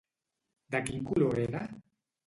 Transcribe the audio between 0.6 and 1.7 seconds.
De quin color era?